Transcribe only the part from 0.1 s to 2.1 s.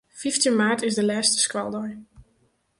Fyftjin maart is de lêste skoaldei.